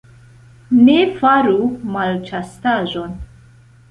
[0.87, 1.59] Ne faru
[1.97, 3.13] malĉastaĵon.